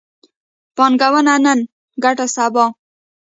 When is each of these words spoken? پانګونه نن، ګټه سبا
پانګونه 0.75 1.35
نن، 1.43 1.59
ګټه 2.03 2.25
سبا 2.35 2.65